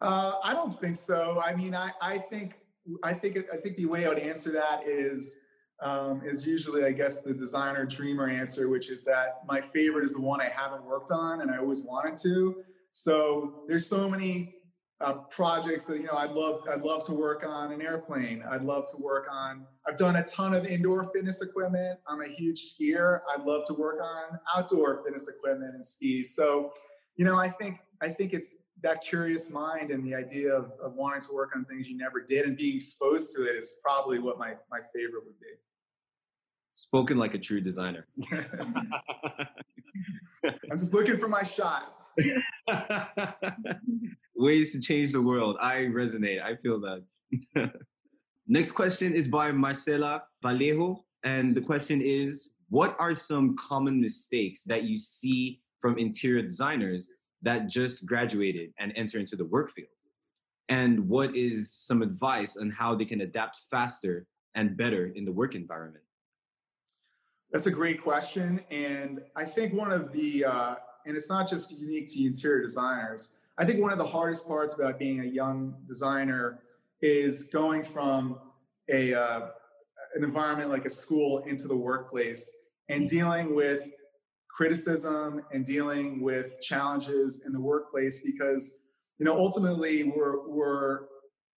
[0.00, 1.40] Uh, I don't think so.
[1.44, 2.54] I mean, I, I think
[3.02, 5.38] I think I think the way I would answer that is
[5.82, 10.14] um, is usually, I guess, the designer dreamer answer, which is that my favorite is
[10.14, 12.62] the one I haven't worked on and I always wanted to.
[12.92, 14.55] So there's so many
[15.00, 18.42] uh, projects that you know I'd love I'd love to work on an airplane.
[18.50, 19.66] I'd love to work on.
[19.86, 21.98] I've done a ton of indoor fitness equipment.
[22.08, 23.20] I'm a huge skier.
[23.34, 26.34] I'd love to work on outdoor fitness equipment and skis.
[26.34, 26.72] So,
[27.16, 30.94] you know, I think I think it's that curious mind and the idea of, of
[30.94, 34.18] wanting to work on things you never did and being exposed to it is probably
[34.18, 35.46] what my my favorite would be.
[36.74, 38.06] Spoken like a true designer.
[40.44, 41.95] I'm just looking for my shot.
[44.36, 45.56] Ways to change the world.
[45.60, 46.42] I resonate.
[46.42, 47.04] I feel that.
[48.48, 51.04] Next question is by Marcela Vallejo.
[51.24, 57.10] And the question is What are some common mistakes that you see from interior designers
[57.42, 59.88] that just graduated and enter into the work field?
[60.68, 65.32] And what is some advice on how they can adapt faster and better in the
[65.32, 66.04] work environment?
[67.52, 68.60] That's a great question.
[68.70, 70.74] And I think one of the, uh,
[71.06, 74.74] and it's not just unique to interior designers, I think one of the hardest parts
[74.74, 76.60] about being a young designer
[77.00, 78.38] is going from
[78.90, 79.48] a, uh,
[80.14, 82.52] an environment like a school into the workplace
[82.88, 83.88] and dealing with
[84.48, 88.78] criticism and dealing with challenges in the workplace because
[89.18, 91.00] you know ultimately we're we're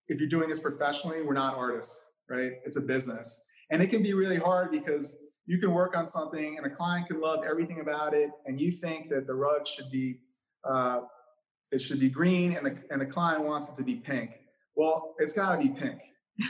[0.10, 2.54] if you're doing this professionally we're not artists right?
[2.66, 3.42] It's a business.
[3.72, 5.18] And it can be really hard because
[5.50, 8.72] you can work on something and a client can love everything about it and you
[8.72, 10.20] think that the rug should be
[10.64, 11.00] uh,
[11.72, 14.30] it should be green and the, and the client wants it to be pink.
[14.76, 16.00] Well it's got to be pink.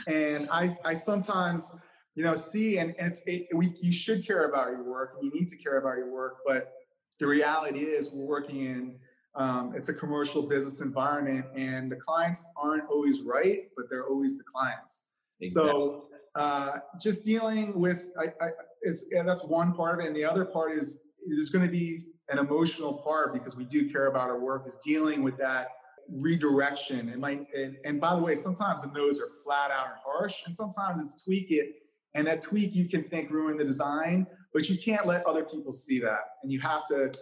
[0.06, 1.74] And I, I sometimes
[2.14, 5.24] you know see and, and it's it, we, you should care about your work and
[5.24, 6.74] you need to care about your work but
[7.20, 8.96] the reality is we're working in
[9.34, 14.36] um, it's a commercial business environment and the clients aren't always right but they're always
[14.36, 15.04] the clients
[15.40, 15.70] exactly.
[15.70, 18.50] so uh, just dealing with I, I,
[18.82, 21.70] is yeah, that's one part of it and the other part is there's going to
[21.70, 21.98] be
[22.28, 25.68] an emotional part because we do care about our work is dealing with that
[26.08, 29.96] redirection it might and, and by the way sometimes the no's are flat out and
[30.04, 31.72] harsh and sometimes it's tweak it
[32.14, 35.70] and that tweak you can think ruin the design but you can't let other people
[35.70, 37.12] see that and you have to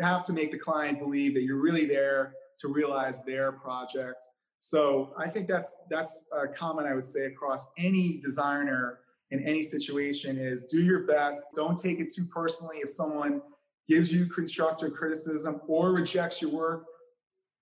[0.00, 4.24] have to make the client believe that you're really there to realize their project
[4.58, 9.62] so i think that's that's a comment i would say across any designer in any
[9.62, 11.44] situation is do your best.
[11.54, 13.42] Don't take it too personally if someone
[13.88, 16.84] gives you constructive criticism or rejects your work.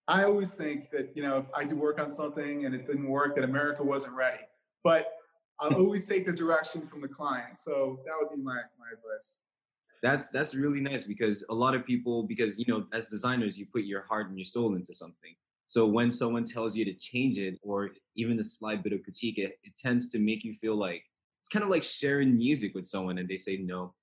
[0.08, 3.08] I always think that, you know, if I do work on something and it didn't
[3.08, 4.42] work, that America wasn't ready.
[4.84, 5.12] But
[5.58, 7.58] I'll always take the direction from the client.
[7.58, 9.38] So that would be my, my advice.
[10.02, 13.66] That's that's really nice because a lot of people, because you know, as designers, you
[13.72, 15.34] put your heart and your soul into something.
[15.66, 19.38] So when someone tells you to change it or even a slight bit of critique,
[19.38, 21.02] it, it tends to make you feel like
[21.40, 23.94] it's kind of like sharing music with someone and they say no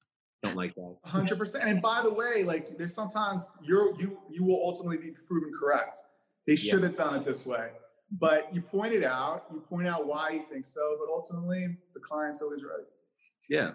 [0.43, 0.95] don't like that.
[1.07, 5.51] 100% and by the way like there's sometimes you're you you will ultimately be proven
[5.57, 5.99] correct.
[6.45, 6.87] They should yeah.
[6.87, 7.71] have done it this way.
[8.11, 11.99] But you point it out you point out why you think so but ultimately the
[11.99, 12.85] client's always right.
[13.49, 13.71] Yeah.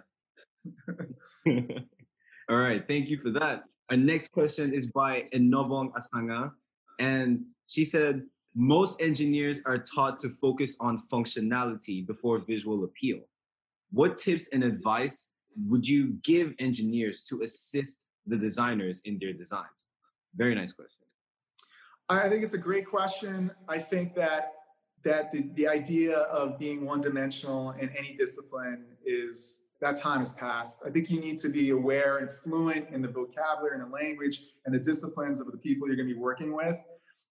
[2.50, 3.64] All right thank you for that.
[3.90, 6.52] Our next question is by Enovong Asanga
[6.98, 8.22] and she said
[8.54, 13.20] most engineers are taught to focus on functionality before visual appeal
[13.90, 15.32] what tips and advice
[15.66, 19.66] would you give engineers to assist the designers in their designs?
[20.36, 21.06] Very nice question.
[22.08, 23.50] I think it's a great question.
[23.68, 24.52] I think that
[25.04, 30.32] that the, the idea of being one dimensional in any discipline is that time has
[30.32, 30.82] passed.
[30.84, 34.40] I think you need to be aware and fluent in the vocabulary and the language
[34.66, 36.80] and the disciplines of the people you're going to be working with.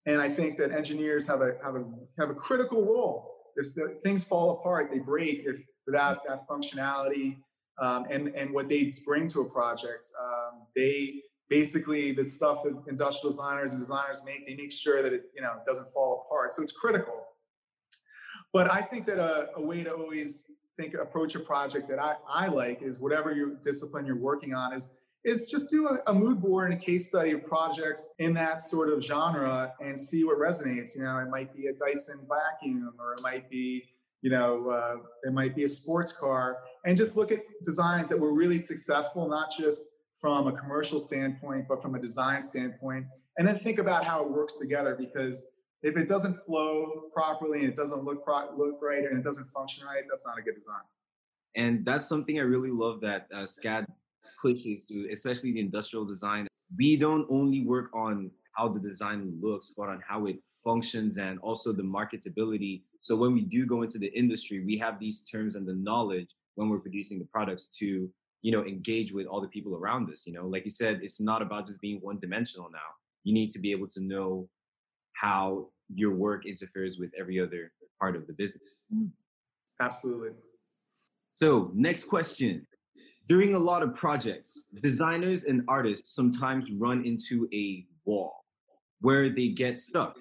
[0.07, 1.83] And I think that engineers have a have a
[2.17, 3.33] have a critical role.
[3.57, 3.67] If
[4.03, 7.37] things fall apart, they break if without that functionality
[7.79, 10.07] um, and and what they bring to a project.
[10.19, 15.11] Um, they basically the stuff that industrial designers and designers make, they make sure that
[15.13, 16.53] it you know doesn't fall apart.
[16.53, 17.25] So it's critical.
[18.53, 20.45] But I think that a, a way to always
[20.77, 24.73] think approach a project that I, I like is whatever your discipline you're working on
[24.73, 24.93] is
[25.25, 28.61] is just do a, a, mood board and a case study of projects in that
[28.61, 30.95] sort of genre and see what resonates.
[30.95, 33.89] You know, it might be a Dyson vacuum or it might be
[34.21, 38.19] you know, uh, it might be a sports car, and just look at designs that
[38.19, 39.85] were really successful, not just
[40.19, 43.05] from a commercial standpoint, but from a design standpoint,
[43.37, 44.95] and then think about how it works together.
[44.99, 45.47] Because
[45.83, 49.47] if it doesn't flow properly and it doesn't look pro- look right and it doesn't
[49.49, 50.81] function right, that's not a good design.
[51.55, 53.85] And that's something I really love that uh, SCAD
[54.41, 56.47] pushes to, especially the industrial design.
[56.77, 61.39] We don't only work on how the design looks, but on how it functions and
[61.39, 65.55] also the marketability so when we do go into the industry, we have these terms
[65.55, 68.09] and the knowledge when we're producing the products to,
[68.41, 70.27] you know, engage with all the people around us.
[70.27, 72.89] You know, like you said, it's not about just being one dimensional now.
[73.23, 74.49] You need to be able to know
[75.13, 78.75] how your work interferes with every other part of the business.
[78.93, 79.11] Mm.
[79.79, 80.31] Absolutely.
[81.31, 82.67] So, next question.
[83.27, 88.45] During a lot of projects, designers and artists sometimes run into a wall
[89.01, 90.15] where they get stuck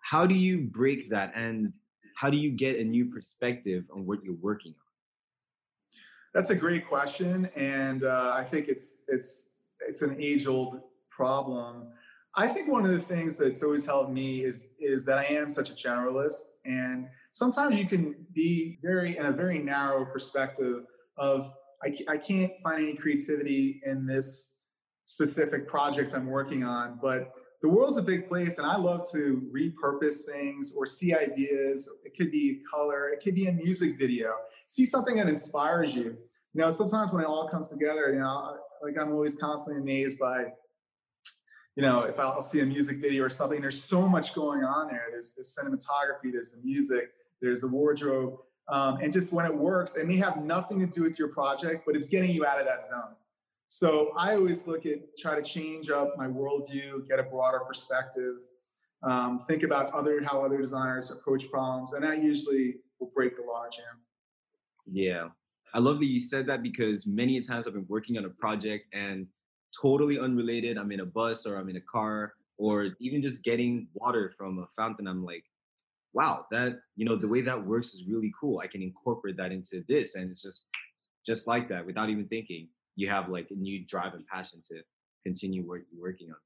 [0.00, 1.72] how do you break that and
[2.16, 6.00] how do you get a new perspective on what you're working on
[6.32, 9.48] that's a great question and uh, i think it's it's
[9.86, 10.80] it's an age old
[11.14, 11.88] problem.
[12.36, 15.48] I think one of the things that's always helped me is is that I am
[15.48, 20.84] such a generalist, and sometimes you can be very in a very narrow perspective
[21.16, 21.52] of
[21.84, 24.54] I, I can't find any creativity in this
[25.04, 27.32] specific project I'm working on, but
[27.62, 31.88] the world's a big place and I love to repurpose things or see ideas.
[32.04, 34.34] It could be color, it could be a music video.
[34.66, 36.16] See something that inspires you.
[36.54, 40.18] You know, sometimes when it all comes together, you know, like I'm always constantly amazed
[40.18, 40.44] by,
[41.74, 44.88] you know, if I'll see a music video or something, there's so much going on
[44.88, 45.06] there.
[45.10, 47.10] There's the cinematography, there's the music,
[47.40, 48.36] there's the wardrobe.
[48.68, 51.84] Um, and just when it works, it may have nothing to do with your project,
[51.86, 53.14] but it's getting you out of that zone.
[53.68, 58.36] So I always look at try to change up my worldview, get a broader perspective,
[59.02, 63.42] um, think about other how other designers approach problems, and that usually will break the
[63.42, 63.98] logjam.
[64.86, 65.28] Yeah,
[65.74, 68.86] I love that you said that because many times I've been working on a project
[68.94, 69.26] and
[69.80, 70.78] totally unrelated.
[70.78, 74.58] I'm in a bus or I'm in a car or even just getting water from
[74.58, 75.08] a fountain.
[75.08, 75.44] I'm like,
[76.14, 78.60] wow, that you know the way that works is really cool.
[78.60, 80.66] I can incorporate that into this, and it's just
[81.26, 84.80] just like that without even thinking you have like a new drive and passion to
[85.24, 86.36] continue work, working on.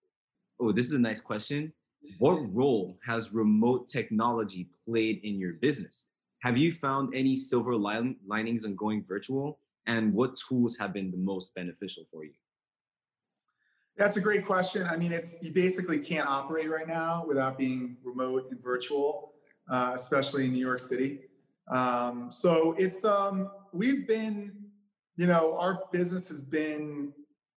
[0.60, 1.72] Oh, this is a nice question.
[2.18, 6.06] What role has remote technology played in your business?
[6.42, 9.58] Have you found any silver line, linings on going virtual?
[9.86, 12.32] And what tools have been the most beneficial for you?
[13.96, 14.86] That's a great question.
[14.86, 19.32] I mean, it's you basically can't operate right now without being remote and virtual,
[19.70, 21.20] uh, especially in New York City.
[21.70, 24.68] Um, so it's um, we've been
[25.18, 27.12] you know, our business has been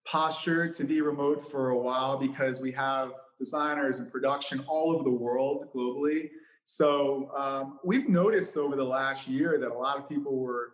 [0.08, 5.04] postured to be remote for a while because we have designers and production all over
[5.04, 6.32] the world globally.
[6.66, 10.72] So um, we've noticed over the last year that a lot of people were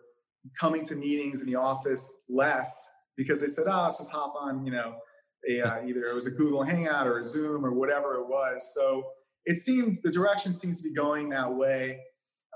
[0.58, 4.64] coming to meetings in the office less because they said, "Oh, let's just hop on,"
[4.64, 4.96] you know,
[5.50, 8.72] a, uh, either it was a Google Hangout or a Zoom or whatever it was.
[8.74, 9.04] So
[9.46, 12.00] it seemed the direction seemed to be going that way.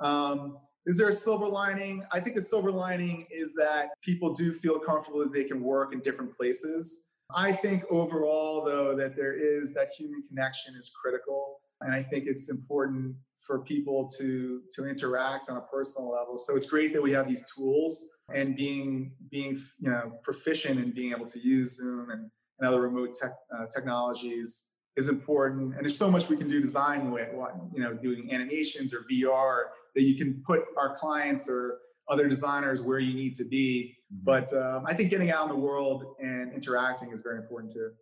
[0.01, 2.03] Um, is there a silver lining?
[2.11, 5.93] I think the silver lining is that people do feel comfortable that they can work
[5.93, 7.05] in different places.
[7.35, 11.61] I think overall, though, that there is that human connection is critical.
[11.81, 16.39] And I think it's important for people to to interact on a personal level.
[16.39, 20.93] So it's great that we have these tools and being being you know proficient in
[20.93, 24.67] being able to use Zoom and, and other remote tech, uh, technologies
[24.97, 25.75] is important.
[25.75, 27.29] And there's so much we can do design with,
[27.75, 29.65] you know, doing animations or VR
[29.95, 31.79] that you can put our clients or
[32.09, 33.97] other designers where you need to be.
[34.13, 34.25] Mm-hmm.
[34.25, 37.93] But um, I think getting out in the world and interacting is very important too.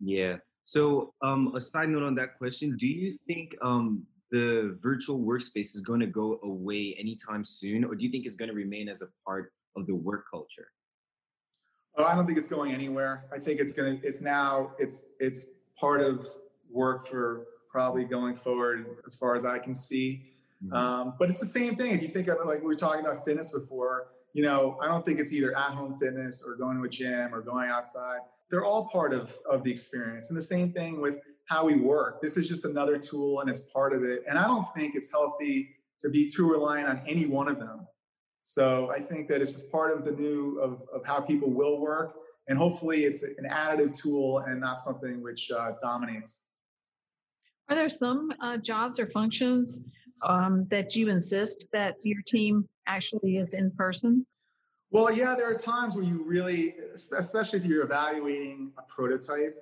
[0.00, 0.36] Yeah.
[0.64, 5.74] So, um, a side note on that question: Do you think um, the virtual workspace
[5.74, 8.88] is going to go away anytime soon, or do you think it's going to remain
[8.88, 10.68] as a part of the work culture?
[11.96, 13.26] Oh, I don't think it's going anywhere.
[13.32, 13.98] I think it's gonna.
[14.02, 14.72] It's now.
[14.78, 15.48] It's it's
[15.78, 16.26] part of
[16.70, 20.30] work for probably going forward, as far as I can see.
[20.64, 20.74] Mm-hmm.
[20.74, 21.92] Um, but it's the same thing.
[21.92, 24.86] If you think of it, like we were talking about fitness before, you know, I
[24.86, 28.18] don't think it's either at home fitness or going to a gym or going outside.
[28.50, 30.28] They're all part of, of the experience.
[30.28, 31.16] And the same thing with
[31.46, 32.20] how we work.
[32.20, 34.24] This is just another tool and it's part of it.
[34.28, 35.70] And I don't think it's healthy
[36.00, 37.86] to be too reliant on any one of them.
[38.42, 41.80] So I think that it's just part of the new of, of how people will
[41.80, 42.16] work.
[42.48, 46.44] And hopefully it's an additive tool and not something which uh, dominates.
[47.68, 49.80] Are there some uh, jobs or functions
[50.26, 54.26] um, that you insist that your team actually is in person?
[54.90, 56.74] Well, yeah, there are times where you really,
[57.16, 59.56] especially if you're evaluating a prototype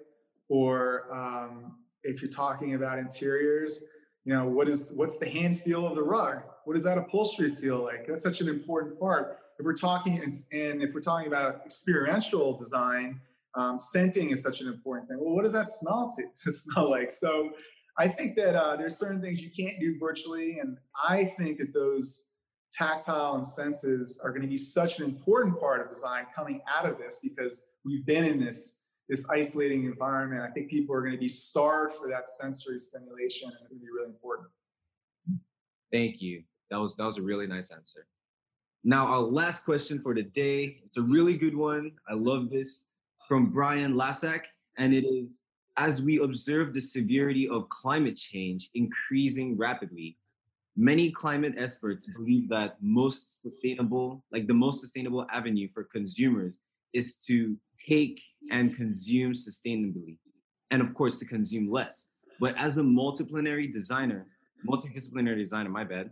[0.49, 3.85] or um, if you're talking about interiors,
[4.25, 6.43] you know, what is what's the hand feel of the rug?
[6.65, 8.07] What does that upholstery feel like?
[8.07, 9.39] That's such an important part.
[9.63, 13.21] If we're talking and, and if we're talking about experiential design,
[13.55, 15.19] um, scenting is such an important thing.
[15.21, 17.13] Well, what does that smell to, to smell like?
[17.13, 17.53] So
[17.97, 21.73] I think that uh, there's certain things you can't do virtually, and I think that
[21.73, 22.25] those
[22.73, 26.85] tactile and senses are going to be such an important part of design coming out
[26.85, 30.43] of this because we've been in this this isolating environment.
[30.43, 33.81] I think people are going to be starved for that sensory stimulation, and it's going
[33.81, 34.49] to be really important.
[35.93, 36.43] Thank you.
[36.73, 38.09] That was that was a really nice answer.
[38.85, 40.81] Now, our last question for the day.
[40.85, 41.93] It's a really good one.
[42.09, 42.89] I love this
[43.29, 44.43] from Brian Lasak,
[44.77, 45.43] and it is
[45.77, 50.19] as we observe the severity of climate change increasing rapidly,
[50.77, 56.59] many climate experts believe that most sustainable, like the most sustainable avenue for consumers
[56.93, 57.57] is to
[57.89, 58.21] take
[58.51, 60.19] and consume sustainably.
[60.73, 62.09] And of course, to consume less.
[62.41, 64.27] But as a multidisciplinary designer,
[64.69, 66.11] multidisciplinary designer, my bad,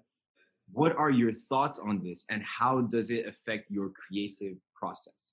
[0.73, 5.31] what are your thoughts on this and how does it affect your creative process?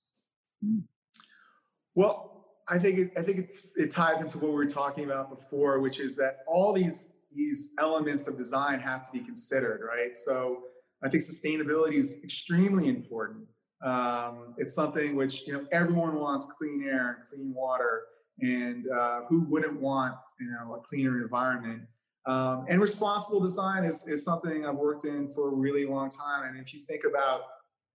[1.94, 5.80] Well, I think it, I think it ties into what we were talking about before,
[5.80, 10.16] which is that all these these elements of design have to be considered, right?
[10.16, 10.64] So
[11.02, 13.44] I think sustainability is extremely important.
[13.82, 18.02] Um, it's something which you know everyone wants clean air and clean water,
[18.40, 21.82] and uh, who wouldn't want you know a cleaner environment?
[22.28, 26.44] Um, and responsible design is, is something I've worked in for a really long time.
[26.46, 27.40] And if you think about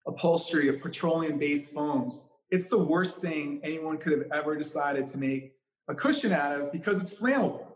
[0.08, 5.54] upholstery of petroleum-based foams, it's the worst thing anyone could have ever decided to make
[5.88, 7.68] a cushion out of because it's flammable.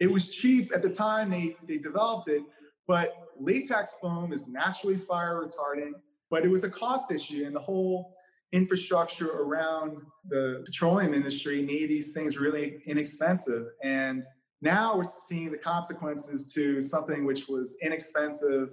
[0.00, 2.42] It was cheap at the time they, they developed it,
[2.86, 5.92] but latex foam is naturally fire retardant,
[6.30, 8.14] but it was a cost issue and the whole
[8.52, 9.98] infrastructure around
[10.28, 13.66] the petroleum industry made these things really inexpensive.
[13.82, 14.22] And
[14.62, 18.70] now we're seeing the consequences to something which was inexpensive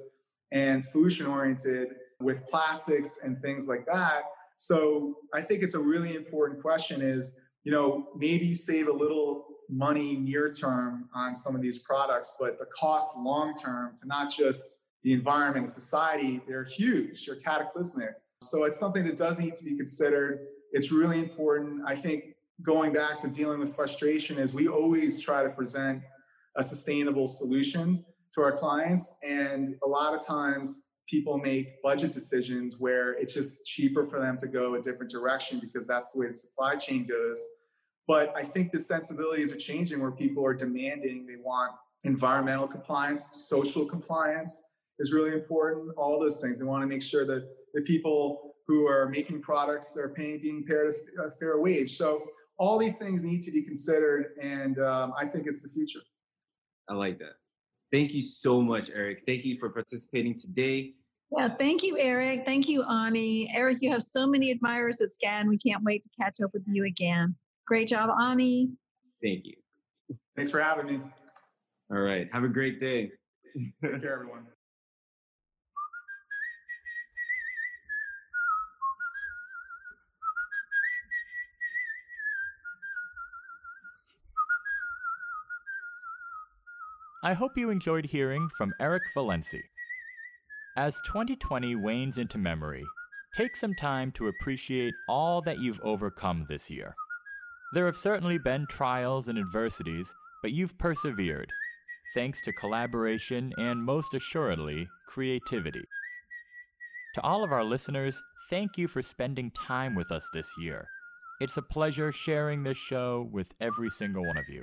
[0.51, 4.23] and solution oriented with plastics and things like that.
[4.57, 8.93] So I think it's a really important question is, you know, maybe you save a
[8.93, 14.07] little money near term on some of these products, but the cost long term to
[14.07, 18.11] not just the environment and society, they're huge, they're cataclysmic.
[18.41, 20.47] So it's something that does need to be considered.
[20.71, 21.81] It's really important.
[21.85, 22.32] I think
[22.65, 26.01] going back to dealing with frustration is we always try to present
[26.55, 28.03] a sustainable solution
[28.33, 29.15] to our clients.
[29.23, 34.37] And a lot of times people make budget decisions where it's just cheaper for them
[34.37, 37.43] to go a different direction because that's the way the supply chain goes
[38.07, 41.71] but I think the sensibilities are changing where people are demanding, they want
[42.03, 44.61] environmental compliance, social compliance
[44.99, 46.59] is really important, all those things.
[46.59, 50.63] They want to make sure that the people who are making products are paying, being
[50.65, 50.93] paid
[51.25, 51.95] a fair wage.
[51.97, 52.23] So
[52.57, 56.01] all these things need to be considered, and um, I think it's the future.
[56.89, 57.33] I like that.
[57.91, 59.23] Thank you so much, Eric.
[59.27, 60.93] Thank you for participating today.
[61.35, 62.43] Yeah, thank you, Eric.
[62.45, 63.51] Thank you, Ani.
[63.55, 65.47] Eric, you have so many admirers at SCAD.
[65.47, 67.35] We can't wait to catch up with you again.
[67.65, 68.69] Great job, Ani.
[69.21, 69.55] Thank you.
[70.35, 70.99] Thanks for having me.
[71.91, 72.27] All right.
[72.33, 73.11] Have a great day.
[73.55, 74.45] Take care, everyone.
[87.25, 89.63] I hope you enjoyed hearing from Eric Villency.
[90.75, 92.83] As 2020 wanes into memory,
[93.33, 96.93] take some time to appreciate all that you've overcome this year.
[97.73, 101.49] There have certainly been trials and adversities, but you've persevered,
[102.13, 105.85] thanks to collaboration and most assuredly, creativity.
[107.15, 110.85] To all of our listeners, thank you for spending time with us this year.
[111.39, 114.61] It's a pleasure sharing this show with every single one of you.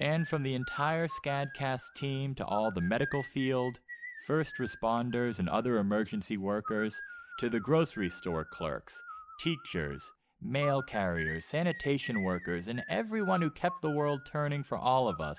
[0.00, 3.80] And from the entire SCADcast team to all the medical field,
[4.26, 7.00] first responders, and other emergency workers,
[7.40, 9.00] to the grocery store clerks,
[9.40, 15.20] teachers, mail carriers, sanitation workers, and everyone who kept the world turning for all of
[15.20, 15.38] us,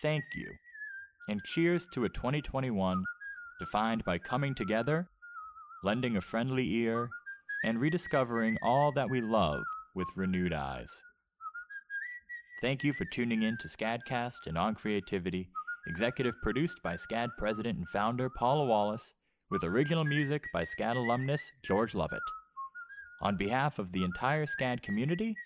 [0.00, 0.50] thank you.
[1.28, 3.04] And cheers to a 2021
[3.58, 5.08] defined by coming together,
[5.84, 7.08] lending a friendly ear,
[7.64, 9.62] and rediscovering all that we love
[9.94, 11.02] with renewed eyes.
[12.60, 15.48] Thank you for tuning in to SCADcast and On Creativity,
[15.86, 19.14] executive produced by SCAD president and founder Paula Wallace,
[19.48, 22.18] with original music by SCAD alumnus George Lovett.
[23.22, 25.36] On behalf of the entire SCAD community,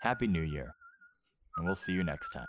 [0.00, 0.74] Happy New Year,
[1.58, 2.46] and we'll see you next time.